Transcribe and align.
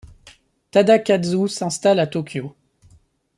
Tadakazu 0.71 1.47
s'installe 1.47 1.99
à 1.99 2.07
Tokyo. 2.07 2.55